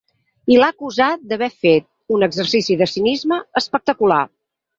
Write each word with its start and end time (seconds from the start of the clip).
I 0.53 0.55
l’ha 0.61 0.69
acusat 0.71 1.21
d’haver 1.31 1.49
fet 1.65 1.85
‘un 2.15 2.27
exercici 2.29 2.79
de 2.81 2.89
cinisme 2.95 3.39
espectacular’. 3.63 4.21